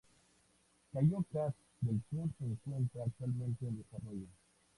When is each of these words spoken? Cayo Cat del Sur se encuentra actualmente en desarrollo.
Cayo 0.91 1.21
Cat 1.31 1.53
del 1.81 2.01
Sur 2.09 2.27
se 2.39 2.45
encuentra 2.45 3.03
actualmente 3.03 3.67
en 3.67 3.77
desarrollo. 3.83 4.25